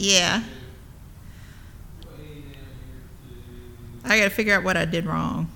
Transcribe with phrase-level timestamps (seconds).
[0.00, 0.44] Yeah.
[4.04, 5.50] I got to figure out what I did wrong.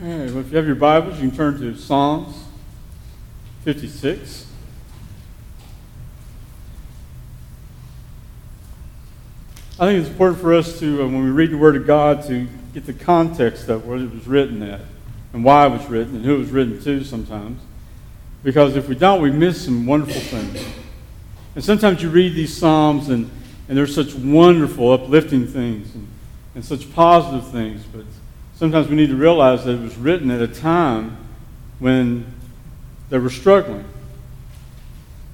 [0.00, 2.44] All right, well, if you have your Bibles, you can turn to Psalms
[3.64, 4.46] 56.
[9.80, 12.24] I think it's important for us to, uh, when we read the Word of God,
[12.28, 14.82] to get the context of what it was written at
[15.32, 17.60] and why it was written and who it was written to sometimes.
[18.42, 20.64] Because if we don't, we miss some wonderful things.
[21.54, 23.30] And sometimes you read these Psalms and,
[23.68, 26.08] and there's such wonderful, uplifting things and,
[26.54, 28.04] and such positive things, but
[28.56, 31.16] sometimes we need to realize that it was written at a time
[31.78, 32.26] when
[33.10, 33.84] they were struggling.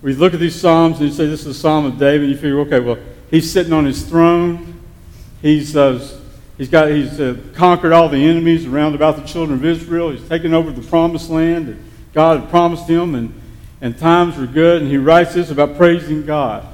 [0.02, 2.30] We look at these Psalms and you say, This is a Psalm of David, and
[2.30, 2.98] you figure, okay, well,
[3.30, 4.80] he's sitting on his throne.
[5.42, 6.17] He's, uh,
[6.58, 10.10] he's, got, he's uh, conquered all the enemies around about the children of Israel.
[10.10, 11.76] He's taken over the promised land that
[12.12, 13.32] God had promised him, and,
[13.80, 14.82] and times were good.
[14.82, 16.66] And he writes this about praising God.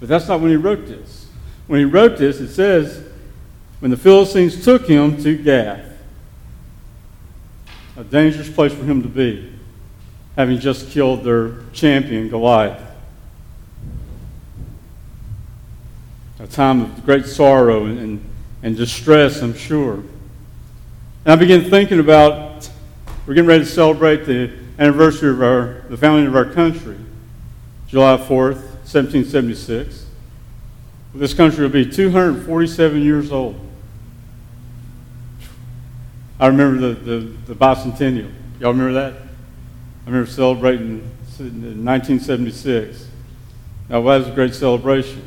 [0.00, 1.28] But that's not when he wrote this.
[1.66, 3.04] When he wrote this, it says,
[3.80, 5.84] when the Philistines took him to Gath,
[7.96, 9.52] a dangerous place for him to be,
[10.36, 12.82] having just killed their champion, Goliath.
[16.38, 18.24] A time of great sorrow and, and,
[18.62, 19.94] and distress, I'm sure.
[19.94, 22.70] And I began thinking about,
[23.26, 26.96] we're getting ready to celebrate the anniversary of our, the founding of our country,
[27.88, 30.06] July 4th, 1776.
[31.14, 33.58] This country will be 247 years old.
[36.38, 38.30] I remember the, the, the bicentennial.
[38.60, 39.14] Y'all remember that?
[39.14, 43.08] I remember celebrating in 1976.
[43.88, 45.22] Now, that was a great celebration.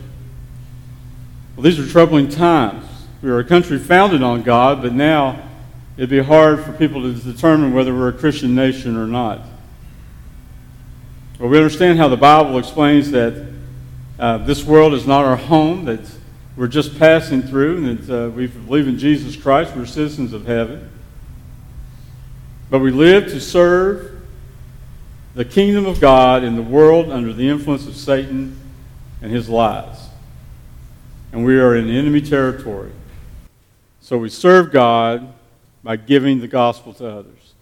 [1.55, 2.88] Well, these are troubling times.
[3.22, 5.50] We are a country founded on God, but now
[5.98, 9.42] it'd be hard for people to determine whether we're a Christian nation or not.
[11.38, 13.45] Well, we understand how the Bible explains that
[14.17, 16.00] uh, this world is not our home, that
[16.56, 20.46] we're just passing through, and that uh, we believe in Jesus Christ, we're citizens of
[20.46, 20.90] heaven.
[22.69, 24.22] But we live to serve
[25.35, 28.58] the kingdom of God in the world under the influence of Satan
[29.22, 30.08] and his lies.
[31.34, 32.91] And we are in enemy territory.
[34.09, 35.36] So we serve God
[35.84, 37.53] by giving the gospel to others.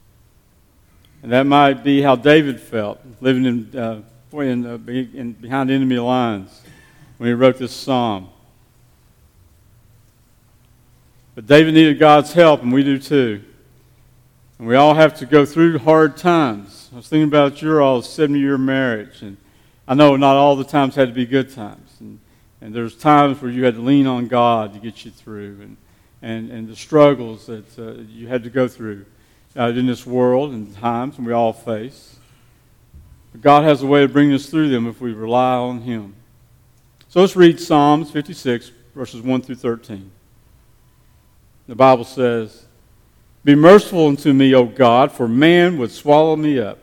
[1.21, 5.99] And that might be how David felt, living in, uh, in, uh, in, behind enemy
[5.99, 6.61] lines
[7.17, 8.29] when he wrote this psalm.
[11.35, 13.43] But David needed God's help, and we do too.
[14.57, 16.89] And we all have to go through hard times.
[16.93, 19.35] I was thinking about your all 70 year marriage, and
[19.85, 21.97] I know not all the times had to be good times.
[21.99, 22.19] And,
[22.61, 25.77] and there's times where you had to lean on God to get you through, and,
[26.21, 29.05] and, and the struggles that uh, you had to go through
[29.55, 32.17] uh, in this world and times, we all face.
[33.31, 36.15] But God has a way of bringing us through them if we rely on Him.
[37.09, 40.11] So let's read Psalms 56, verses 1 through 13.
[41.67, 42.67] The Bible says,
[43.47, 46.79] be merciful unto me, O God, for man would swallow me up.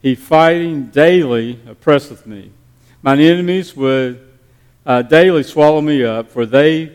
[0.00, 2.52] He fighting daily oppresseth me.
[3.02, 4.24] Mine enemies would
[4.86, 6.92] uh, daily swallow me up, for they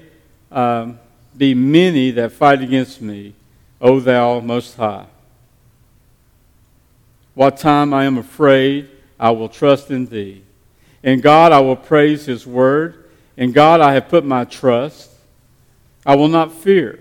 [0.50, 0.97] um,
[1.38, 3.34] be many that fight against me,
[3.81, 5.06] O thou most high.
[7.34, 10.44] What time I am afraid, I will trust in thee.
[11.03, 13.09] In God I will praise his word.
[13.38, 15.12] In God I have put my trust.
[16.06, 17.00] I will not fear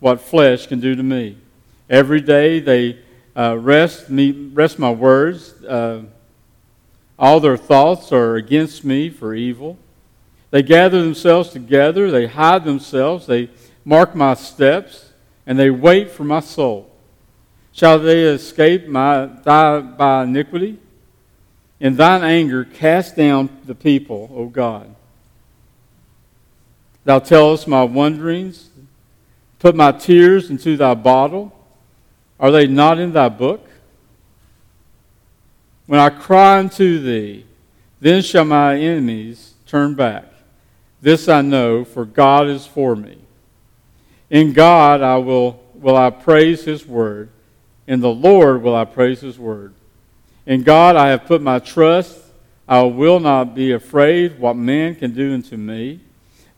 [0.00, 1.36] what flesh can do to me.
[1.90, 2.98] Every day they
[3.36, 5.52] uh, wrest, me, wrest my words.
[5.62, 6.02] Uh,
[7.18, 9.78] all their thoughts are against me for evil.
[10.50, 13.48] They gather themselves together, they hide themselves, they
[13.84, 15.12] mark my steps,
[15.46, 16.90] and they wait for my soul.
[17.72, 20.78] Shall they escape my, die by iniquity?
[21.80, 24.94] In thine anger, cast down the people, O God.
[27.04, 28.68] Thou tellest my wanderings,
[29.62, 31.56] Put my tears into thy bottle.
[32.40, 33.64] Are they not in thy book?
[35.86, 37.46] When I cry unto thee,
[38.00, 40.24] then shall my enemies turn back.
[41.00, 43.18] This I know, for God is for me.
[44.32, 47.28] In God I will, will I praise his word.
[47.86, 49.74] In the Lord will I praise his word.
[50.46, 52.18] In God I have put my trust.
[52.66, 56.00] I will not be afraid what man can do unto me.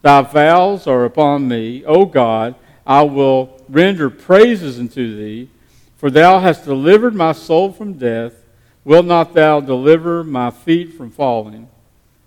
[0.03, 2.55] Thy vows are upon me, O God.
[2.87, 5.49] I will render praises unto thee,
[5.97, 8.35] for thou hast delivered my soul from death.
[8.85, 11.69] Will not thou deliver my feet from falling,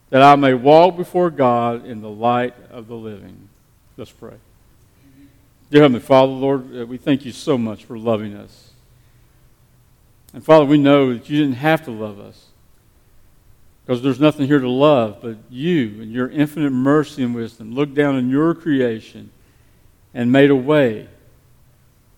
[0.10, 3.48] that I may walk before God in the light of the living?
[3.96, 4.34] Let's pray.
[5.70, 8.72] Dear Heavenly Father, Lord, uh, we thank you so much for loving us.
[10.34, 12.46] And Father, we know that you didn't have to love us
[13.86, 17.96] because there's nothing here to love, but you and your infinite mercy and wisdom looked
[17.96, 19.30] down on your creation
[20.14, 21.08] and made a way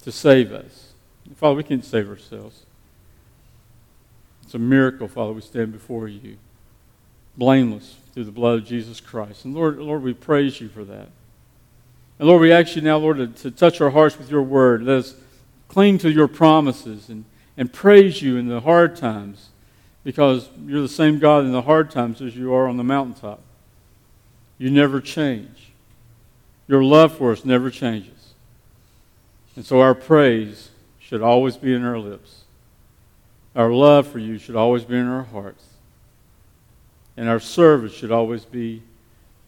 [0.03, 0.93] to save us.
[1.35, 2.65] Father, we can't save ourselves.
[4.43, 6.37] It's a miracle, Father, we stand before you,
[7.37, 9.45] blameless through the blood of Jesus Christ.
[9.45, 11.09] And Lord, Lord, we praise you for that.
[12.19, 14.83] And Lord, we ask you now, Lord, to, to touch our hearts with your word.
[14.83, 15.15] Let us
[15.69, 17.23] cling to your promises and,
[17.55, 19.49] and praise you in the hard times
[20.03, 23.41] because you're the same God in the hard times as you are on the mountaintop.
[24.57, 25.71] You never change.
[26.67, 28.33] Your love for us never changes.
[29.55, 30.69] And so our praise
[30.99, 32.43] should always be in our lips.
[33.55, 35.65] Our love for you should always be in our hearts.
[37.15, 38.83] And our service should always be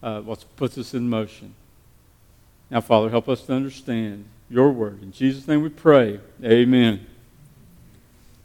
[0.01, 1.53] uh, what puts us in motion.
[2.71, 5.03] Now, Father, help us to understand your word.
[5.03, 6.21] In Jesus' name we pray.
[6.41, 7.05] Amen.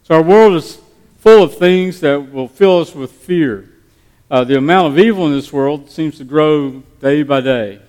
[0.03, 0.79] So, our world is
[1.19, 3.69] full of things that will fill us with fear.
[4.29, 7.79] Uh, the amount of evil in this world seems to grow day by day.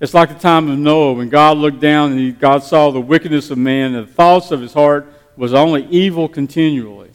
[0.00, 3.00] It's like the time of Noah when God looked down and he, God saw the
[3.00, 7.10] wickedness of man and the thoughts of his heart was only evil continually.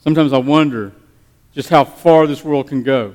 [0.00, 0.92] Sometimes I wonder
[1.54, 3.14] just how far this world can go.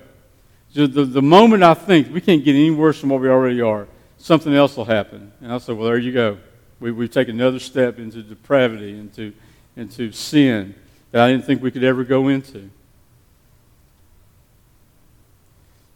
[0.73, 3.87] The, the, moment I think we can't get any worse than what we already are,
[4.17, 5.31] something else will happen.
[5.39, 6.39] And I'll say, well, there you go.
[6.79, 9.33] We, we've taken another step into depravity, into,
[9.75, 10.73] into sin
[11.11, 12.71] that I didn't think we could ever go into.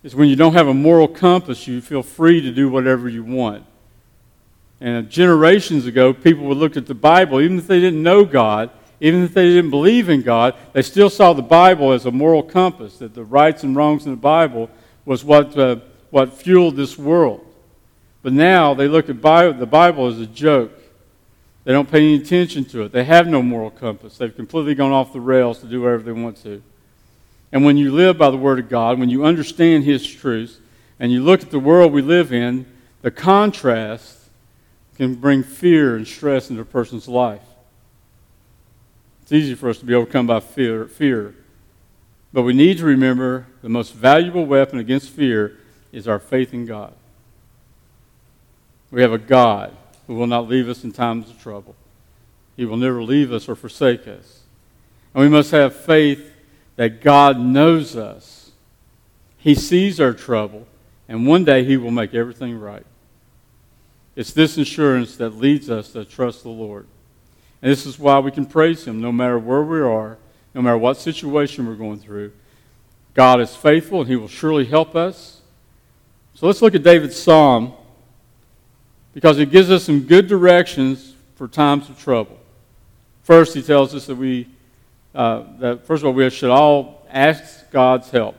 [0.04, 3.24] It's when you don't have a moral compass, you feel free to do whatever you
[3.24, 3.66] want.
[4.80, 8.70] And generations ago, people would look at the Bible, even if they didn't know God,
[9.00, 12.44] even if they didn't believe in God, they still saw the Bible as a moral
[12.44, 14.70] compass, that the rights and wrongs in the Bible
[15.06, 15.78] was what, uh,
[16.10, 17.46] what fueled this world.
[18.24, 20.72] But now they look at the Bible as a joke.
[21.64, 22.92] They don't pay any attention to it.
[22.92, 24.18] They have no moral compass.
[24.18, 26.64] They've completely gone off the rails to do whatever they want to.
[27.52, 30.60] And when you live by the Word of God, when you understand His truths,
[31.00, 32.66] and you look at the world we live in,
[33.02, 34.18] the contrast
[34.96, 37.47] can bring fear and stress into a person's life.
[39.28, 41.36] It's easy for us to be overcome by fear, fear.
[42.32, 45.58] But we need to remember the most valuable weapon against fear
[45.92, 46.94] is our faith in God.
[48.90, 49.76] We have a God
[50.08, 51.76] who will not leave us in times of trouble.
[52.56, 54.44] He will never leave us or forsake us.
[55.14, 56.34] And we must have faith
[56.78, 58.52] that God knows us.
[59.38, 60.66] He sees our trouble,
[61.10, 62.86] and one day He will make everything right.
[64.16, 66.88] It's this assurance that leads us to trust the Lord.
[67.62, 70.18] And this is why we can praise Him no matter where we are,
[70.54, 72.32] no matter what situation we're going through.
[73.14, 75.42] God is faithful and He will surely help us.
[76.36, 77.74] So let's look at David's psalm
[79.14, 82.38] because it gives us some good directions for times of trouble.
[83.24, 84.48] First, he tells us that we,
[85.16, 88.36] uh, that first of all, we should all ask God's help.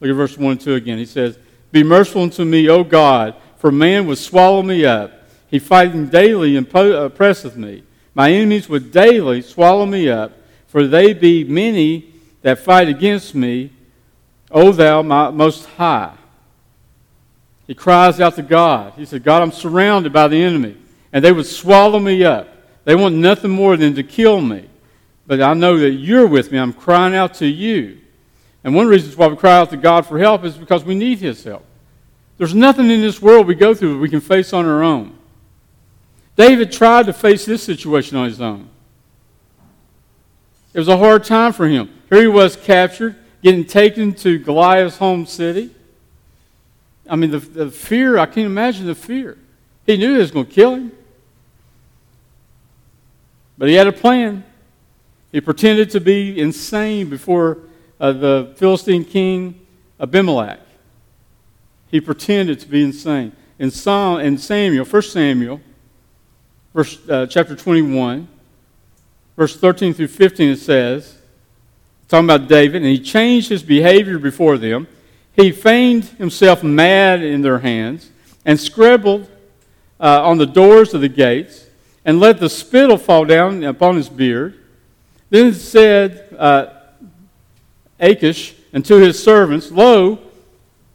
[0.00, 0.98] Look at verse 1 and 2 again.
[0.98, 1.38] He says,
[1.70, 5.10] Be merciful unto me, O God for man would swallow me up.
[5.48, 7.82] He fighteth daily and oppresseth me.
[8.16, 10.32] My enemies would daily swallow me up,
[10.68, 13.70] for they be many that fight against me,
[14.50, 16.14] O thou my most high.
[17.66, 18.94] He cries out to God.
[18.96, 20.78] He said, God, I'm surrounded by the enemy,
[21.12, 22.48] and they would swallow me up.
[22.84, 24.66] They want nothing more than to kill me.
[25.26, 26.58] But I know that you're with me.
[26.58, 27.98] I'm crying out to you.
[28.64, 31.18] And one reason why we cry out to God for help is because we need
[31.18, 31.66] His help.
[32.38, 35.18] There's nothing in this world we go through that we can face on our own.
[36.36, 38.68] David tried to face this situation on his own.
[40.74, 41.90] It was a hard time for him.
[42.10, 45.70] Here he was captured, getting taken to Goliath's home city.
[47.08, 49.38] I mean, the, the fear, I can't imagine the fear.
[49.86, 50.92] He knew he was going to kill him.
[53.56, 54.44] But he had a plan.
[55.32, 57.58] He pretended to be insane before
[57.98, 59.58] uh, the Philistine king
[59.98, 60.60] Abimelech
[61.90, 63.32] he pretended to be insane.
[63.58, 65.60] In, Psalm, in Samuel, 1 Samuel,
[66.76, 68.28] verse, uh, chapter 21,
[69.34, 71.16] verse 13 through 15, it says,
[72.06, 74.86] talking about David, and he changed his behavior before them.
[75.32, 78.10] He feigned himself mad in their hands
[78.44, 79.26] and scribbled
[79.98, 81.64] uh, on the doors of the gates
[82.04, 84.60] and let the spittle fall down upon his beard.
[85.30, 86.74] Then said uh,
[87.98, 90.18] Achish unto his servants, Lo,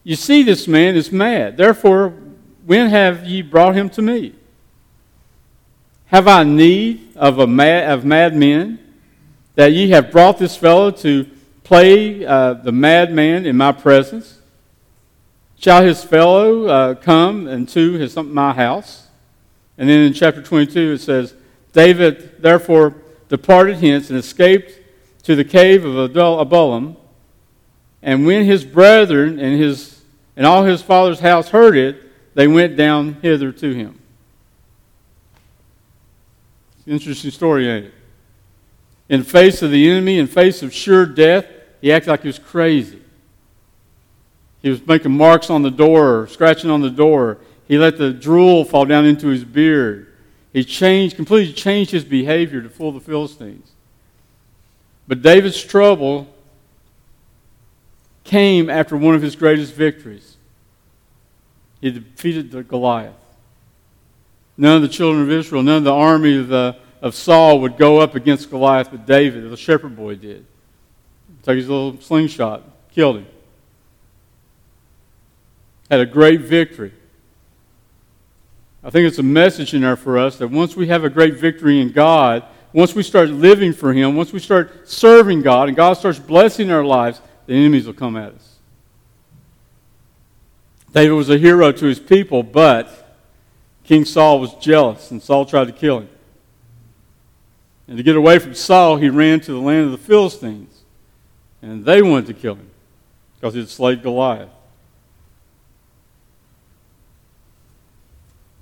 [0.03, 1.57] you see, this man is mad.
[1.57, 2.13] Therefore,
[2.67, 4.35] when have ye brought him to me?
[6.11, 8.79] Have I need of, a mad, of mad men,
[9.55, 11.25] that ye have brought this fellow to
[11.63, 14.39] play uh, the madman in my presence?
[15.57, 19.07] Shall his fellow uh, come into his, my house?
[19.77, 21.33] And then in chapter 22 it says,
[21.71, 22.93] David therefore
[23.29, 24.73] departed hence and escaped
[25.23, 26.97] to the cave of Adullam.
[28.01, 30.01] And when his brethren and, his,
[30.35, 34.00] and all his father's house heard it, they went down hither to him.
[36.91, 37.93] Interesting story, ain't it?
[39.07, 41.45] In face of the enemy, in face of sure death,
[41.79, 43.01] he acted like he was crazy.
[44.61, 47.37] He was making marks on the door, scratching on the door.
[47.65, 50.13] He let the drool fall down into his beard.
[50.51, 53.71] He changed, completely changed his behavior to fool the Philistines.
[55.07, 56.27] But David's trouble
[58.25, 60.35] came after one of his greatest victories.
[61.79, 63.20] He defeated Goliath.
[64.57, 67.77] None of the children of Israel, none of the army of, the, of Saul would
[67.77, 70.45] go up against Goliath, but David, the shepherd boy, did.
[71.43, 73.27] Took his little slingshot, killed him
[75.91, 76.93] had a great victory.
[78.81, 81.33] I think it's a message in there for us that once we have a great
[81.33, 85.75] victory in God, once we start living for Him, once we start serving God, and
[85.75, 88.55] God starts blessing our lives, the enemies will come at us.
[90.93, 93.00] David was a hero to his people, but
[93.91, 96.09] King Saul was jealous, and Saul tried to kill him.
[97.89, 100.83] And to get away from Saul, he ran to the land of the Philistines,
[101.61, 102.69] and they wanted to kill him
[103.35, 104.47] because he had slayed Goliath.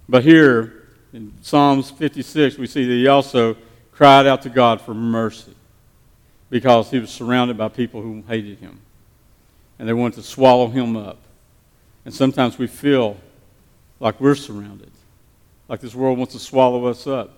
[0.07, 3.55] But here in Psalms 56, we see that he also
[3.91, 5.53] cried out to God for mercy
[6.49, 8.79] because he was surrounded by people who hated him
[9.77, 11.19] and they wanted to swallow him up.
[12.03, 13.15] And sometimes we feel
[13.99, 14.89] like we're surrounded,
[15.69, 17.31] like this world wants to swallow us up.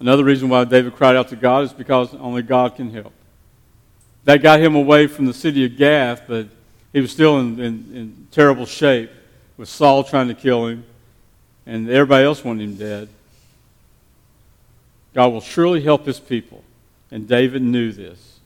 [0.00, 3.12] Another reason why David cried out to God is because only God can help.
[4.24, 6.48] That got him away from the city of Gath, but
[6.92, 9.10] he was still in, in, in terrible shape
[9.56, 10.84] with Saul trying to kill him
[11.66, 13.08] and everybody else wanted him dead.
[15.14, 16.62] God will surely help his people.
[17.10, 18.40] And David knew this.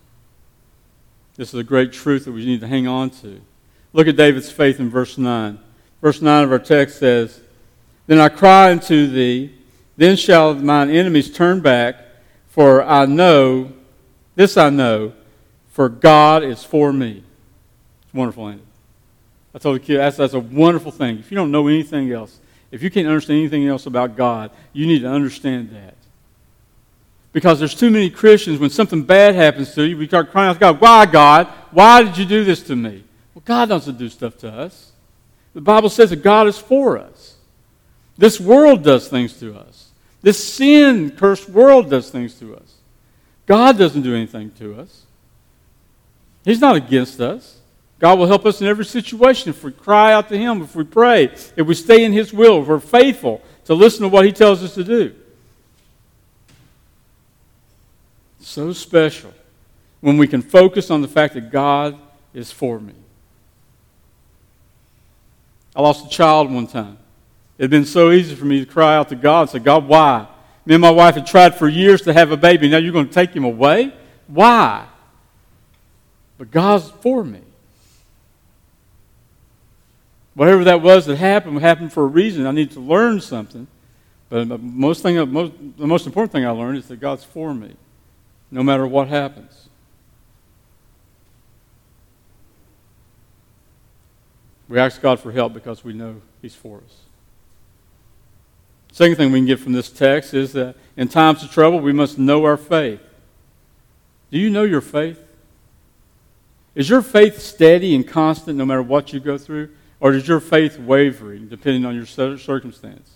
[1.36, 3.40] This is a great truth that we need to hang on to.
[3.92, 5.58] Look at David's faith in verse 9.
[6.02, 7.40] Verse 9 of our text says,
[8.08, 9.52] Then I cry unto thee,
[9.98, 11.96] then shall mine enemies turn back,
[12.48, 13.70] for I know,
[14.34, 15.12] this I know,
[15.68, 17.22] for God is for me.
[18.02, 18.66] It's wonderful, ain't it?
[19.54, 21.18] I told the kid, that's, that's a wonderful thing.
[21.18, 24.86] If you don't know anything else, if you can't understand anything else about God, you
[24.86, 25.94] need to understand that.
[27.34, 30.54] Because there's too many Christians, when something bad happens to you, we start crying out
[30.54, 31.46] to God, Why, God?
[31.72, 33.04] Why did you do this to me?
[33.34, 34.92] Well, God doesn't do stuff to us.
[35.52, 37.34] The Bible says that God is for us.
[38.18, 39.90] This world does things to us.
[40.20, 42.74] This sin cursed world does things to us.
[43.46, 45.06] God doesn't do anything to us.
[46.44, 47.60] He's not against us.
[48.00, 50.84] God will help us in every situation if we cry out to Him, if we
[50.84, 51.24] pray,
[51.56, 54.62] if we stay in His will, if we're faithful to listen to what He tells
[54.62, 55.14] us to do.
[58.40, 59.32] So special
[60.00, 61.98] when we can focus on the fact that God
[62.34, 62.94] is for me.
[65.74, 66.98] I lost a child one time.
[67.58, 69.86] It had been so easy for me to cry out to God and say, God,
[69.86, 70.28] why?
[70.64, 72.68] Me and my wife had tried for years to have a baby.
[72.68, 73.92] Now you're going to take him away?
[74.28, 74.86] Why?
[76.36, 77.40] But God's for me.
[80.34, 82.46] Whatever that was that happened happened for a reason.
[82.46, 83.66] I need to learn something.
[84.28, 87.74] But most thing, the most important thing I learned is that God's for me,
[88.50, 89.68] no matter what happens.
[94.68, 97.07] We ask God for help because we know He's for us.
[98.92, 101.92] Second thing we can get from this text is that in times of trouble, we
[101.92, 103.00] must know our faith.
[104.30, 105.22] Do you know your faith?
[106.74, 109.70] Is your faith steady and constant no matter what you go through?
[110.00, 113.10] Or is your faith wavering depending on your circumstance?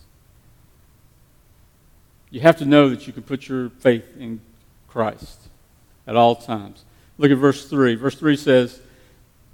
[2.29, 4.41] You have to know that you can put your faith in
[4.87, 5.39] Christ
[6.07, 6.83] at all times.
[7.17, 7.95] Look at verse 3.
[7.95, 8.81] Verse 3 says,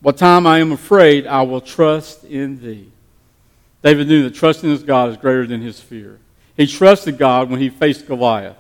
[0.02, 2.92] What time I am afraid, I will trust in thee.
[3.82, 6.20] David knew that trusting his God is greater than his fear.
[6.58, 8.58] He trusted God when he faced Goliath.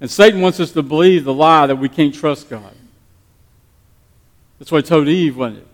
[0.00, 2.74] And Satan wants us to believe the lie that we can't trust God.
[4.58, 5.66] That's what he told Eve, wasn't it?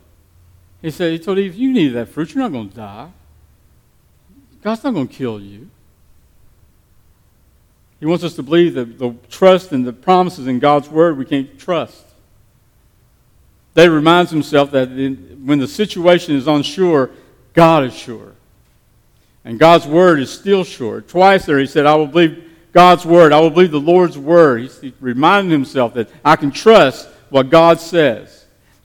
[0.82, 2.34] He said, He told Eve, You need that fruit.
[2.34, 3.10] You're not going to die.
[4.62, 5.70] God's not going to kill you.
[7.98, 11.24] He wants us to believe that the trust and the promises in God's word we
[11.24, 12.04] can't trust.
[13.74, 17.10] David reminds himself that when the situation is unsure,
[17.56, 18.34] God is sure.
[19.44, 21.00] And God's word is still sure.
[21.00, 23.32] Twice there he said, I will believe God's word.
[23.32, 24.60] I will believe the Lord's word.
[24.60, 28.36] He's, he reminded himself that I can trust what God says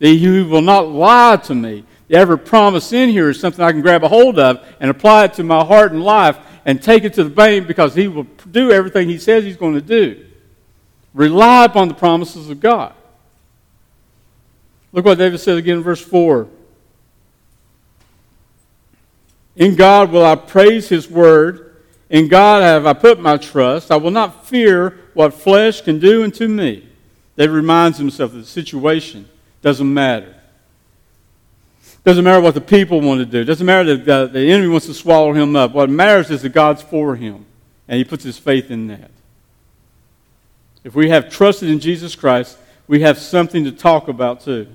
[0.02, 1.86] that he will not lie to me.
[2.10, 5.36] Every promise in here is something I can grab a hold of and apply it
[5.36, 8.72] to my heart and life and take it to the bank because he will do
[8.72, 10.26] everything he says he's going to do.
[11.14, 12.96] Rely upon the promises of God.
[14.92, 16.48] Look what David said again in verse 4.
[19.56, 21.76] In God will I praise his word.
[22.10, 23.92] In God have I put my trust.
[23.92, 26.88] I will not fear what flesh can do unto me.
[27.38, 29.28] David reminds himself that the situation
[29.62, 30.36] doesn't matter.
[32.04, 33.44] Doesn't matter what the people want to do.
[33.44, 35.72] Doesn't matter that the, the enemy wants to swallow him up.
[35.72, 37.46] What matters is that God's for him,
[37.88, 39.12] and he puts his faith in that.
[40.84, 44.68] If we have trusted in Jesus Christ, we have something to talk about too.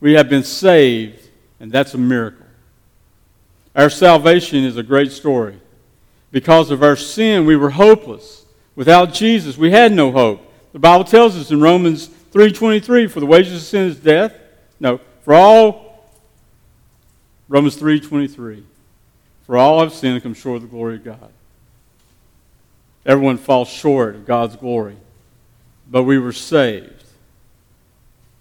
[0.00, 2.45] We have been saved, and that's a miracle.
[3.76, 5.56] Our salvation is a great story.
[6.32, 8.46] Because of our sin, we were hopeless.
[8.74, 10.42] Without Jesus, we had no hope.
[10.72, 14.34] The Bible tells us in Romans 3:23, "For the wages of sin is death."
[14.80, 16.10] No, for all
[17.48, 18.64] Romans 3:23,
[19.46, 21.30] "For all have sinned and come short of the glory of God."
[23.04, 24.96] Everyone falls short of God's glory,
[25.90, 27.04] but we were saved.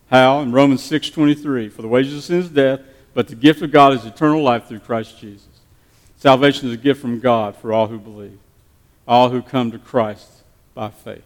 [0.09, 0.39] How?
[0.39, 2.79] In Romans 6:23, "For the wages of sin is death,
[3.15, 5.47] but the gift of God is eternal life through Christ Jesus."
[6.17, 8.37] Salvation is a gift from God for all who believe,
[9.07, 10.43] all who come to Christ
[10.75, 11.23] by faith.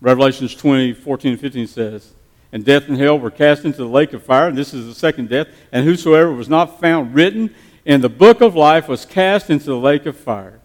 [0.00, 2.12] Revelations 20, 14 and 15 says,
[2.52, 4.94] And death and hell were cast into the lake of fire, and this is the
[4.94, 9.50] second death, and whosoever was not found written in the book of life was cast
[9.50, 10.60] into the lake of fire.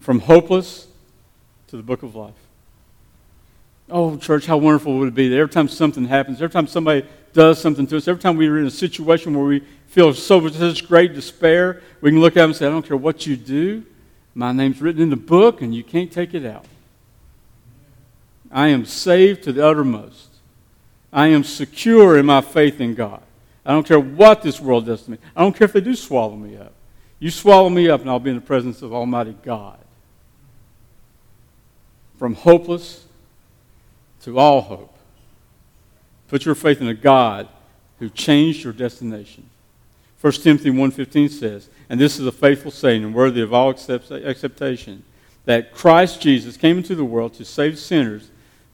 [0.00, 0.88] From hopeless
[1.68, 2.34] to the book of life.
[3.90, 7.06] Oh, church, how wonderful would it be that every time something happens, every time somebody
[7.32, 10.88] does something to us, every time we're in a situation where we feel so such
[10.88, 13.84] great despair, we can look at them and say, I don't care what you do,
[14.34, 16.64] my name's written in the book, and you can't take it out.
[18.50, 20.30] I am saved to the uttermost.
[21.12, 23.22] I am secure in my faith in God.
[23.66, 25.18] I don't care what this world does to me.
[25.36, 26.72] I don't care if they do swallow me up.
[27.18, 29.78] You swallow me up, and I'll be in the presence of Almighty God.
[32.18, 33.04] From hopeless
[34.24, 34.96] to all hope.
[36.28, 37.48] Put your faith in a God
[37.98, 39.48] who changed your destination.
[40.20, 45.04] 1 Timothy 1.15 says, and this is a faithful saying and worthy of all acceptation,
[45.44, 48.30] that Christ Jesus came into the world to save sinners,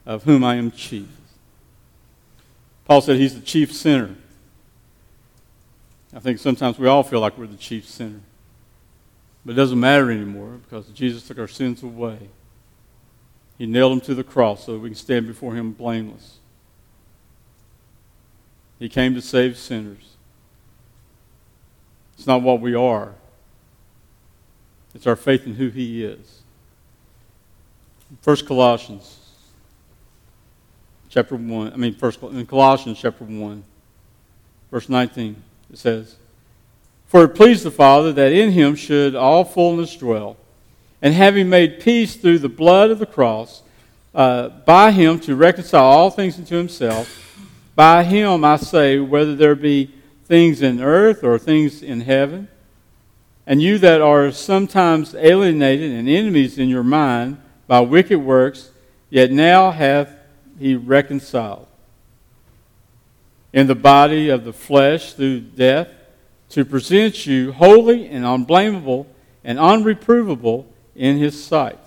[0.06, 1.08] of whom I am chief.
[2.84, 4.14] Paul said he's the chief sinner.
[6.14, 8.20] I think sometimes we all feel like we're the chief sinner.
[9.44, 12.18] But it doesn't matter anymore because Jesus took our sins away.
[13.60, 16.38] He nailed him to the cross so that we can stand before him blameless.
[18.78, 20.16] He came to save sinners.
[22.14, 23.12] It's not what we are,
[24.94, 26.40] it's our faith in who he is.
[28.22, 29.18] First Colossians
[31.10, 33.62] chapter 1, I mean, first, in Colossians chapter 1,
[34.70, 35.36] verse 19,
[35.70, 36.16] it says,
[37.04, 40.38] For it pleased the Father that in him should all fullness dwell,
[41.02, 43.62] and having made peace through the blood of the cross,
[44.14, 47.16] uh, by him to reconcile all things unto himself.
[47.74, 52.48] By him, I say, whether there be things in earth or things in heaven.
[53.46, 58.70] And you that are sometimes alienated and enemies in your mind by wicked works,
[59.08, 60.14] yet now hath
[60.58, 61.66] he reconciled
[63.52, 65.88] in the body of the flesh through death
[66.50, 69.06] to present you holy and unblameable
[69.42, 70.66] and unreprovable
[71.00, 71.78] in his sight.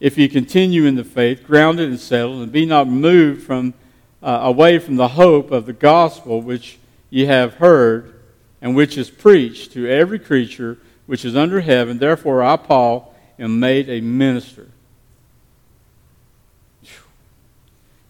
[0.00, 3.74] If you continue in the faith, grounded and settled, and be not moved from
[4.22, 6.78] uh, away from the hope of the gospel which
[7.10, 8.14] ye have heard,
[8.62, 13.58] and which is preached to every creature which is under heaven, therefore I, Paul, am
[13.60, 14.68] made a minister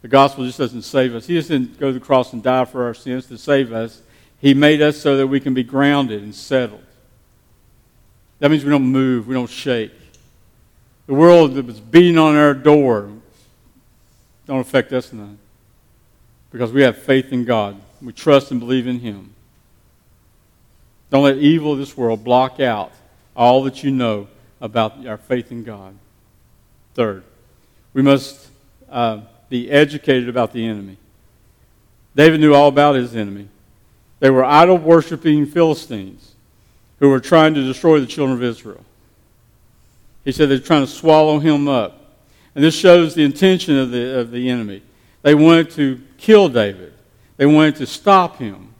[0.02, 1.26] The gospel just doesn't save us.
[1.26, 4.02] He doesn't go to the cross and die for our sins to save us.
[4.40, 6.84] He made us so that we can be grounded and settled.
[8.38, 9.92] That means we don't move, we don't shake.
[11.06, 13.10] The world that was beating on our door
[14.46, 15.38] don't affect us none.
[16.50, 17.80] Because we have faith in God.
[18.00, 19.34] We trust and believe in Him.
[21.10, 22.92] Don't let evil of this world block out
[23.34, 24.28] all that you know
[24.60, 25.94] about our faith in God.
[26.94, 27.24] Third,
[27.94, 28.48] we must
[28.90, 30.96] uh, be educated about the enemy.
[32.14, 33.48] David knew all about his enemy.
[34.20, 36.34] They were idol worshiping Philistines
[36.98, 38.84] who were trying to destroy the children of Israel.
[40.24, 42.16] He said they're trying to swallow him up.
[42.54, 44.82] And this shows the intention of the, of the enemy.
[45.22, 46.92] They wanted to kill David,
[47.36, 48.74] they wanted to stop him.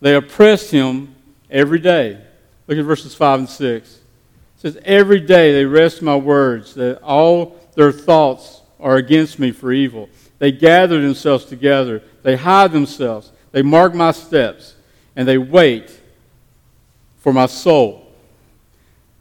[0.00, 1.14] They oppressed him
[1.50, 2.20] every day.
[2.66, 3.94] Look at verses 5 and 6.
[3.94, 4.00] It
[4.56, 9.72] says, Every day they wrest my words, that all their thoughts are against me for
[9.72, 10.10] evil.
[10.38, 12.02] They gather themselves together.
[12.22, 13.32] They hide themselves.
[13.52, 14.74] They mark my steps.
[15.16, 16.00] And they wait
[17.24, 18.06] for my soul.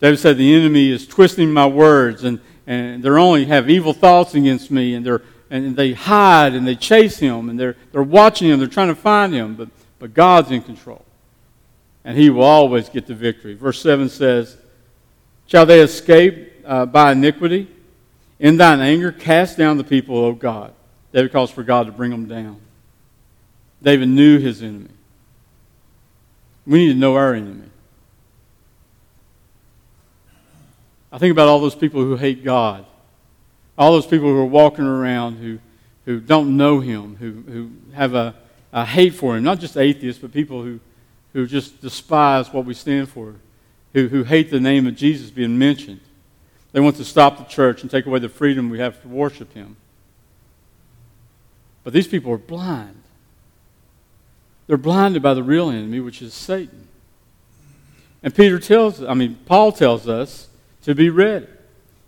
[0.02, 4.36] David said, The enemy is twisting my words, and, and they're only have evil thoughts
[4.36, 8.50] against me, and, they're, and they hide and they chase him, and they're, they're watching
[8.50, 11.06] him, they're trying to find him, but, but God's in control.
[12.04, 13.54] And he will always get the victory.
[13.54, 14.58] Verse 7 says,
[15.48, 17.70] Shall they escape uh, by iniquity?
[18.38, 20.74] In thine anger, cast down the people, O God.
[21.14, 22.60] David calls for God to bring them down.
[23.82, 24.90] David knew his enemy.
[26.68, 27.70] We need to know our enemy.
[31.14, 32.88] I think about all those people who hate God,
[33.78, 35.60] all those people who are walking around who,
[36.06, 38.34] who don't know Him, who, who have a,
[38.74, 40.80] a hate for Him, not just atheists, but people who,
[41.34, 43.36] who just despise what we stand for,
[43.94, 46.02] who, who hate the name of Jesus being mentioned.
[46.72, 49.54] They want to stop the church and take away the freedom we have to worship
[49.54, 49.78] Him.
[51.84, 53.04] But these people are blind.
[54.66, 56.88] They're blinded by the real enemy, which is Satan.
[58.24, 60.50] And Peter tells, I mean, Paul tells us
[60.84, 61.48] to be ready.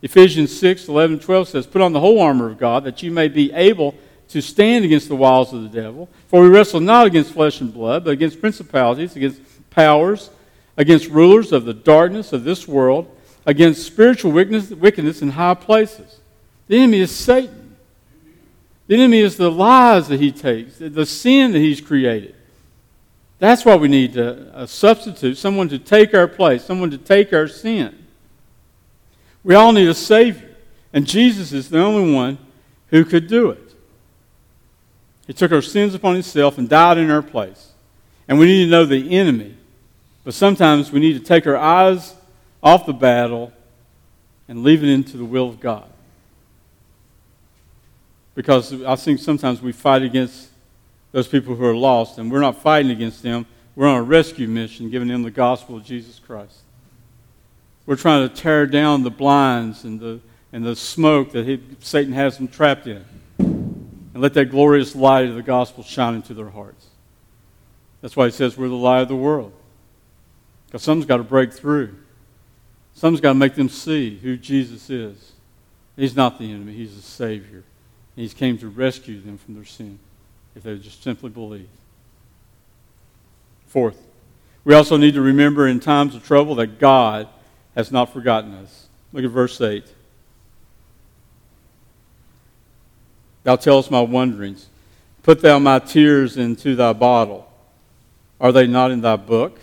[0.02, 3.28] Ephesians 6, 11, 12 says, Put on the whole armor of God that you may
[3.28, 3.96] be able
[4.30, 6.10] to stand against the wiles of the devil.
[6.28, 10.30] For we wrestle not against flesh and blood, but against principalities, against powers,
[10.78, 13.10] against rulers of the darkness of this world,
[13.46, 16.20] against spiritual wickedness in high places.
[16.68, 17.76] The enemy is Satan.
[18.88, 22.36] The enemy is the lies that he takes, the sin that he's created.
[23.40, 26.98] That's why we need a, a uh, substitute, someone to take our place, someone to
[26.98, 28.05] take our sin.
[29.46, 30.50] We all need a Savior,
[30.92, 32.40] and Jesus is the only one
[32.88, 33.76] who could do it.
[35.28, 37.72] He took our sins upon himself and died in our place.
[38.28, 39.56] And we need to know the enemy.
[40.24, 42.16] But sometimes we need to take our eyes
[42.64, 43.54] off the battle
[44.48, 45.88] and leave it into the will of God.
[48.34, 50.50] Because I think sometimes we fight against
[51.12, 53.46] those people who are lost, and we're not fighting against them.
[53.76, 56.65] We're on a rescue mission, giving them the gospel of Jesus Christ.
[57.86, 60.20] We're trying to tear down the blinds and the,
[60.52, 63.06] and the smoke that he, Satan has them trapped in,
[63.38, 66.88] and let that glorious light of the gospel shine into their hearts.
[68.02, 69.54] That's why he says we're the light of the world.
[70.68, 71.96] Because something's got to break through.
[72.94, 75.34] Something's got to make them see who Jesus is.
[75.96, 77.64] He's not the enemy, he's the Savior.
[78.16, 80.00] And he's came to rescue them from their sin
[80.56, 81.68] if they just simply believe.
[83.68, 84.02] Fourth,
[84.64, 87.28] we also need to remember in times of trouble that God
[87.76, 88.88] has not forgotten us.
[89.14, 89.86] Look at verse 8.
[93.44, 94.68] Thou tellest my wanderings.
[95.24, 97.52] Put thou my tears into thy bottle.
[98.40, 99.60] Are they not in thy book?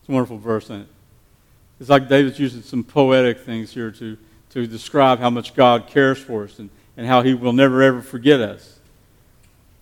[0.00, 0.88] It's a wonderful verse, isn't it?
[1.80, 4.18] It's like David's using some poetic things here to,
[4.50, 8.02] to describe how much God cares for us and, and how he will never ever
[8.02, 8.78] forget us.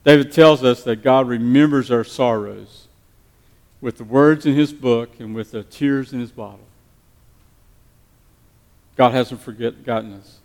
[0.05, 2.87] David tells us that God remembers our sorrows
[3.81, 6.61] with the words in his book and with the tears in his bottle.
[8.96, 10.38] God hasn't forgotten us.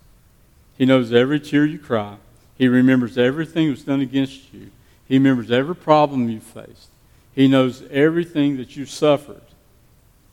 [0.76, 2.16] He knows every tear you cry.
[2.56, 4.70] He remembers everything that was done against you.
[5.08, 6.88] He remembers every problem you faced.
[7.34, 9.42] He knows everything that you suffered.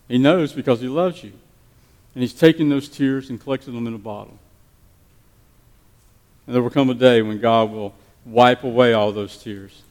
[0.07, 1.31] He knows because he loves you.
[2.13, 4.37] And he's taken those tears and collected them in a bottle.
[6.45, 7.93] And there will come a day when God will
[8.25, 9.81] wipe away all those tears.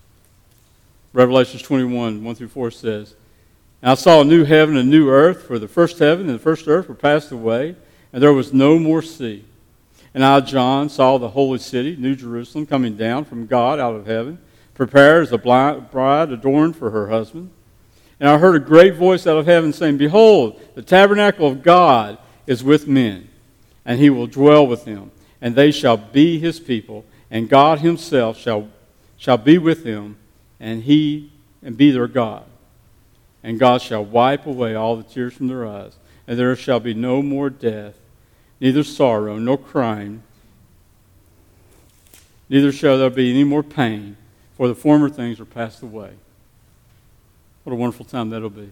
[1.12, 3.14] Revelation 21, 1 through 4 says,
[3.82, 6.42] I saw a new heaven and a new earth, for the first heaven and the
[6.42, 7.76] first earth were passed away,
[8.18, 9.44] and there was no more sea.
[10.12, 14.06] And I, John, saw the holy city, New Jerusalem, coming down from God out of
[14.06, 14.38] heaven,
[14.74, 17.50] prepared as a bride adorned for her husband.
[18.18, 22.18] And I heard a great voice out of heaven saying, Behold, the tabernacle of God
[22.46, 23.28] is with men,
[23.84, 28.38] and he will dwell with them, and they shall be his people and God himself
[28.38, 28.68] shall,
[29.16, 30.16] shall be with them,
[30.58, 31.30] and he
[31.62, 32.44] and be their God.
[33.42, 36.94] And God shall wipe away all the tears from their eyes, and there shall be
[36.94, 37.94] no more death,
[38.60, 40.22] neither sorrow, nor crying,
[42.48, 44.16] neither shall there be any more pain,
[44.56, 46.12] for the former things are passed away.
[47.64, 48.70] What a wonderful time that'll be.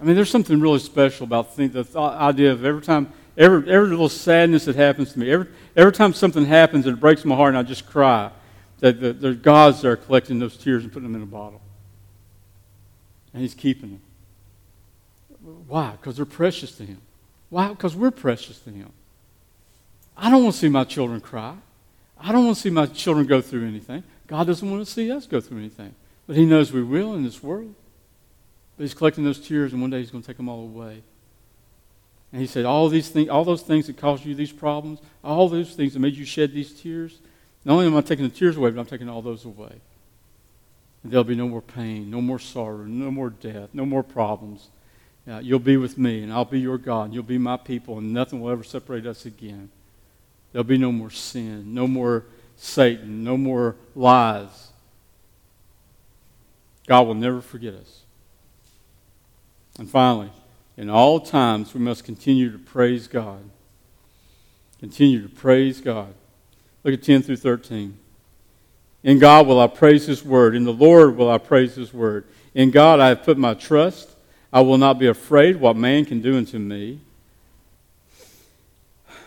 [0.00, 3.88] I mean, there's something really special about the, the idea of every time Every, every
[3.90, 7.36] little sadness that happens to me, every, every time something happens and it breaks my
[7.36, 8.32] heart and I just cry,
[8.80, 11.60] that the, the God's there collecting those tears and putting them in a bottle.
[13.32, 14.00] And He's keeping them.
[15.68, 15.92] Why?
[15.92, 17.00] Because they're precious to Him.
[17.50, 17.68] Why?
[17.68, 18.90] Because we're precious to Him.
[20.16, 21.54] I don't want to see my children cry.
[22.20, 24.02] I don't want to see my children go through anything.
[24.26, 25.94] God doesn't want to see us go through anything.
[26.26, 27.74] But He knows we will in this world.
[28.76, 31.02] But He's collecting those tears, and one day He's going to take them all away.
[32.32, 35.48] And he said, all these things, all those things that caused you these problems, all
[35.48, 37.18] those things that made you shed these tears,
[37.64, 39.80] not only am I taking the tears away, but I'm taking all those away.
[41.02, 44.68] And there'll be no more pain, no more sorrow, no more death, no more problems.
[45.28, 47.98] Uh, you'll be with me, and I'll be your God, and you'll be my people,
[47.98, 49.70] and nothing will ever separate us again.
[50.52, 52.24] There'll be no more sin, no more
[52.56, 54.70] Satan, no more lies.
[56.86, 58.02] God will never forget us.
[59.78, 60.30] And finally,
[60.76, 63.42] in all times, we must continue to praise God.
[64.80, 66.14] Continue to praise God.
[66.84, 67.98] Look at 10 through 13.
[69.02, 70.54] In God will I praise His word.
[70.54, 72.24] In the Lord will I praise His word.
[72.54, 74.14] In God I have put my trust.
[74.52, 77.00] I will not be afraid what man can do unto me.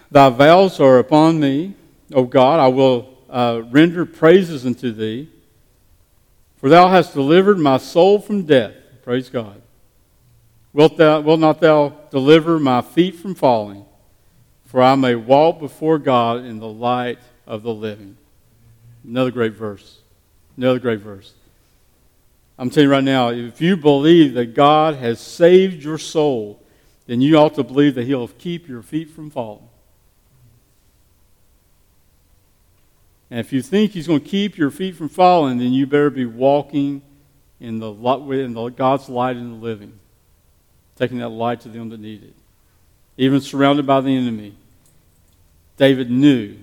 [0.09, 1.75] Thy vows are upon me,
[2.13, 2.59] O God.
[2.59, 5.29] I will uh, render praises unto thee.
[6.57, 8.73] For thou hast delivered my soul from death.
[9.03, 9.61] Praise God.
[10.73, 13.85] Wilt, thou, wilt not thou deliver my feet from falling?
[14.65, 18.17] For I may walk before God in the light of the living.
[19.03, 19.99] Another great verse.
[20.55, 21.33] Another great verse.
[22.61, 26.61] I'm telling you right now, if you believe that God has saved your soul,
[27.07, 29.67] then you ought to believe that He'll keep your feet from falling.
[33.31, 36.11] And if you think He's going to keep your feet from falling, then you better
[36.11, 37.01] be walking
[37.59, 39.97] in the, in the God's light in the living,
[40.97, 42.35] taking that light to them that need it.
[43.17, 44.53] Even surrounded by the enemy,
[45.77, 46.57] David knew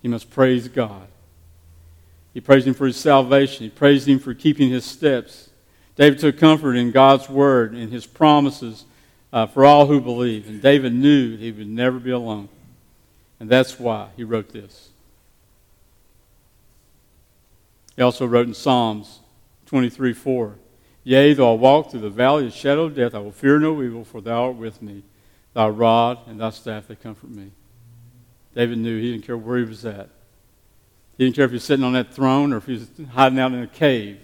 [0.00, 1.06] he must praise God.
[2.36, 3.64] He praised him for his salvation.
[3.64, 5.48] He praised him for keeping his steps.
[5.94, 8.84] David took comfort in God's word and his promises
[9.32, 10.46] uh, for all who believe.
[10.46, 12.50] And David knew he would never be alone.
[13.40, 14.90] And that's why he wrote this.
[17.96, 19.20] He also wrote in Psalms
[19.64, 20.56] 23 4
[21.04, 23.58] Yea, though I walk through the valley of the shadow of death, I will fear
[23.58, 25.04] no evil, for thou art with me.
[25.54, 27.52] Thy rod and thy staff, they comfort me.
[28.54, 30.10] David knew he didn't care where he was at.
[31.16, 33.38] He didn't care if he was sitting on that throne or if he was hiding
[33.38, 34.20] out in a cave,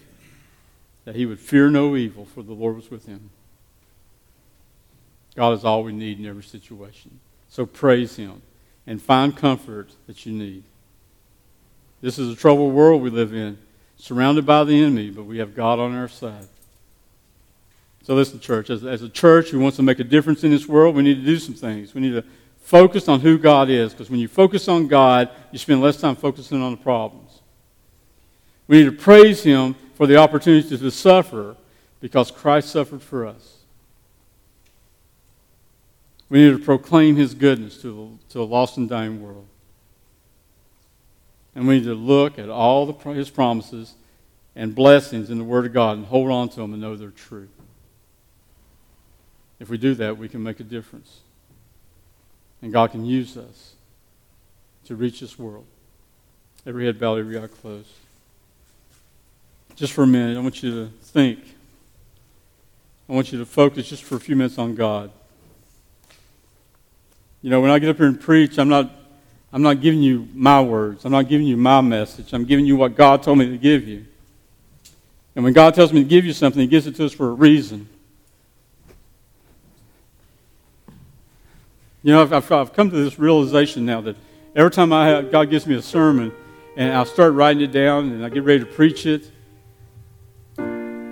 [1.05, 3.29] that he would fear no evil, for the Lord was with him.
[5.35, 7.19] God is all we need in every situation.
[7.49, 8.41] So praise him
[8.85, 10.63] and find comfort that you need.
[12.01, 13.57] This is a troubled world we live in,
[13.97, 16.47] surrounded by the enemy, but we have God on our side.
[18.03, 20.67] So listen, church, as, as a church who wants to make a difference in this
[20.67, 21.93] world, we need to do some things.
[21.93, 22.25] We need to
[22.63, 26.15] focus on who God is, because when you focus on God, you spend less time
[26.15, 27.41] focusing on the problems.
[28.67, 31.57] We need to praise Him for the opportunity to suffer
[31.99, 33.59] because Christ suffered for us.
[36.29, 39.45] We need to proclaim His goodness to, to a lost and dying world.
[41.53, 43.93] And we need to look at all the, his promises
[44.55, 47.09] and blessings in the Word of God and hold on to them and know they're
[47.09, 47.49] true.
[49.59, 51.19] If we do that, we can make a difference.
[52.63, 53.73] And God can use us
[54.85, 55.65] to reach this world.
[56.65, 57.89] Every head bowed, every eye closed.
[59.75, 61.39] Just for a minute, I want you to think.
[63.09, 65.11] I want you to focus just for a few minutes on God.
[67.41, 68.89] You know, when I get up here and preach, I'm not
[69.51, 71.03] I'm not giving you my words.
[71.03, 72.33] I'm not giving you my message.
[72.33, 74.05] I'm giving you what God told me to give you.
[75.35, 77.29] And when God tells me to give you something, He gives it to us for
[77.29, 77.89] a reason.
[82.05, 84.17] You know, I've, I've come to this realization now that
[84.57, 86.33] every time I have, God gives me a sermon
[86.75, 89.31] and I start writing it down and I get ready to preach it,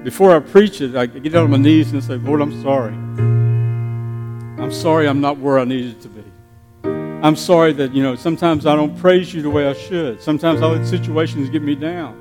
[0.03, 2.93] before I preach it, I get down on my knees and say, Lord, I'm sorry.
[4.61, 6.23] I'm sorry I'm not where I needed to be.
[7.23, 10.21] I'm sorry that, you know, sometimes I don't praise you the way I should.
[10.21, 12.17] Sometimes I let situations get me down.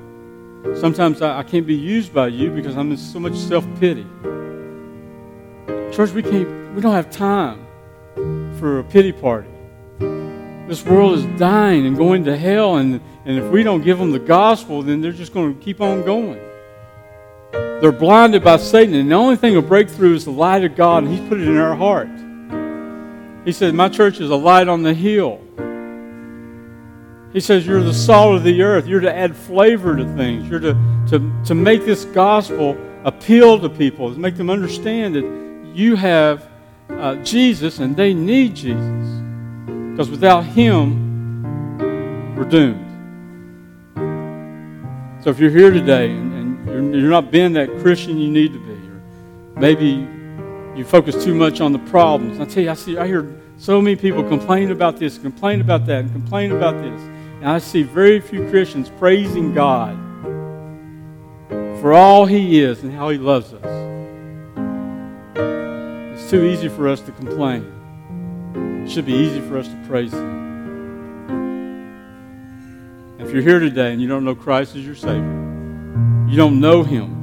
[0.79, 4.05] Sometimes I, I can't be used by you because I'm in so much self pity.
[5.91, 7.67] Church, we can't, we don't have time
[8.61, 9.49] for a pity party.
[10.67, 14.11] This world is dying and going to hell, and, and if we don't give them
[14.11, 16.39] the gospel, then they're just going to keep on going.
[17.51, 20.75] They're blinded by Satan, and the only thing will break through is the light of
[20.75, 22.07] God, and He's put it in our heart.
[23.43, 25.41] He said, My church is a light on the hill.
[27.33, 28.85] He says, You're the salt of the earth.
[28.85, 30.47] You're to add flavor to things.
[30.47, 30.77] You're to,
[31.09, 36.50] to, to make this gospel appeal to people, to make them understand that you have
[36.99, 39.21] uh, Jesus and they need Jesus.
[39.91, 42.87] Because without Him, we're doomed.
[45.23, 48.53] So if you're here today and, and you're, you're not being that Christian you need
[48.53, 49.01] to be, or
[49.59, 50.07] maybe
[50.75, 52.39] you focus too much on the problems.
[52.39, 55.85] I tell you, I see, I hear so many people complain about this, complain about
[55.85, 56.99] that, and complain about this.
[57.41, 59.95] And I see very few Christians praising God
[61.79, 63.90] for all He is and how He loves us.
[66.31, 67.65] Too easy for us to complain.
[68.85, 71.27] It should be easy for us to praise Him.
[73.19, 76.83] If you're here today and you don't know Christ as your Savior, you don't know
[76.83, 77.17] Him,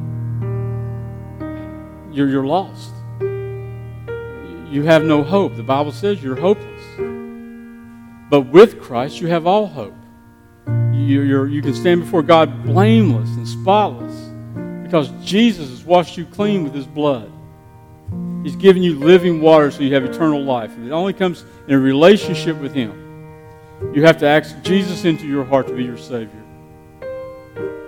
[2.12, 2.92] you're, you're lost.
[3.18, 5.56] You have no hope.
[5.56, 6.84] The Bible says you're hopeless.
[8.28, 9.96] But with Christ, you have all hope.
[10.66, 14.28] You, you're, you can stand before God blameless and spotless
[14.82, 17.32] because Jesus has washed you clean with His blood.
[18.42, 20.74] He's given you living water so you have eternal life.
[20.76, 22.92] And it only comes in a relationship with Him.
[23.94, 26.42] You have to ask Jesus into your heart to be your Savior.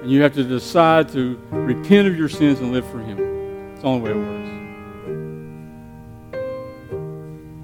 [0.03, 3.19] And you have to decide to repent of your sins and live for Him.
[3.73, 4.37] It's the only way it works.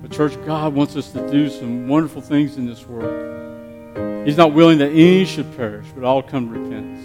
[0.03, 4.27] But, church, God wants us to do some wonderful things in this world.
[4.27, 7.05] He's not willing that any should perish, but all come to repentance.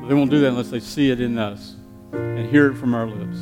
[0.00, 1.76] But they won't do that unless they see it in us
[2.12, 3.38] and hear it from our lips.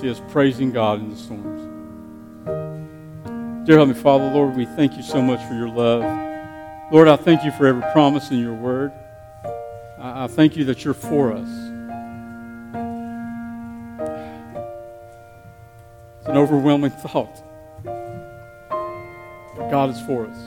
[0.00, 1.62] See us praising God in the storms.
[3.66, 6.02] Dear Heavenly Father, Lord, we thank you so much for your love.
[6.92, 8.92] Lord, I thank you for every promise in your word.
[9.98, 11.48] I, I thank you that you're for us.
[16.18, 17.42] It's an overwhelming thought.
[17.82, 20.46] But God is for us.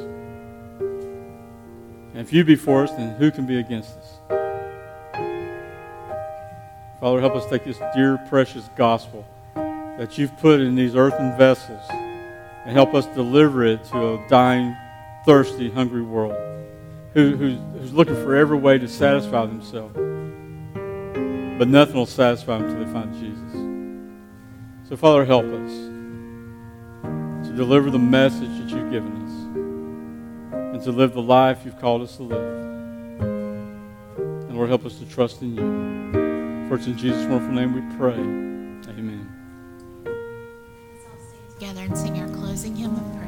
[0.79, 4.13] And if you be for us, then who can be against us?
[6.99, 9.25] Father, help us take this dear, precious gospel
[9.99, 14.73] that you've put in these earthen vessels and help us deliver it to a dying,
[15.25, 16.38] thirsty, hungry world
[17.13, 19.93] who, who's, who's looking for every way to satisfy themselves.
[21.59, 24.88] But nothing will satisfy them until they find Jesus.
[24.88, 25.71] So, Father, help us
[27.47, 29.31] to deliver the message that you've given us
[30.75, 32.62] and to live the life you've called us to live.
[33.19, 36.69] And Lord, help us to trust in you.
[36.69, 38.49] For it's in Jesus' wonderful name we pray.
[41.89, 43.18] reverencing our closing hymn